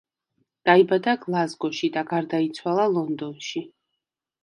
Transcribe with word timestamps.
დაიბადა 0.69 1.13
გლაზგოში 1.27 1.91
და 1.99 2.05
გარდაიცვალა 2.15 2.91
ლონდონში. 2.99 3.67